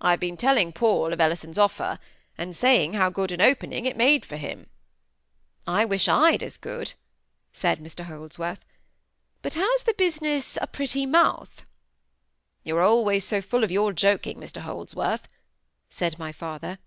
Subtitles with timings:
[0.00, 1.98] "I've been telling Paul of Ellison's offer,
[2.38, 4.70] and saying how good an opening it made for him—"
[5.66, 6.94] "I wish I'd as good,"
[7.52, 8.64] said Mr Holdsworth.
[9.42, 11.66] "But has the business a 'pretty mouth'?
[12.64, 15.28] "You're always so full of your joking, Mr Holdsworth,"
[15.90, 16.78] said my father.